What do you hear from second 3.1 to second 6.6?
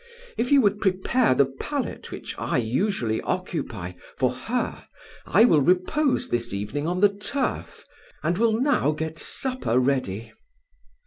occupy for her, I will repose this